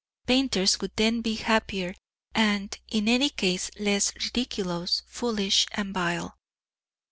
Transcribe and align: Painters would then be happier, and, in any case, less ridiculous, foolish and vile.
Painters 0.25 0.79
would 0.81 0.93
then 0.95 1.21
be 1.21 1.35
happier, 1.35 1.93
and, 2.33 2.79
in 2.87 3.07
any 3.07 3.29
case, 3.29 3.69
less 3.79 4.11
ridiculous, 4.15 5.03
foolish 5.05 5.67
and 5.73 5.93
vile. 5.93 6.39